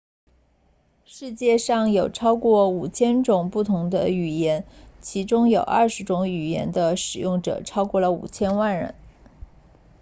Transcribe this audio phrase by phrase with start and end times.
[1.05, 4.65] 世界上有超过 5,000 种不同的语言
[4.99, 8.95] 其中有20多种语言的使用者超过了 5,000 万人